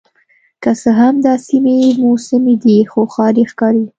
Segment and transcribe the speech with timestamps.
[0.63, 3.85] که څه هم دا سیمې موسمي دي خو ښاري ښکاري